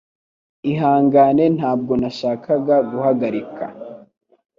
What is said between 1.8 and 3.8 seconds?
nashakaga guhagarika